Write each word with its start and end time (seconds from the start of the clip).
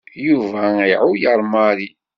Yuba 0.27 0.63
iεuyer 0.85 1.39
Mary. 1.51 1.87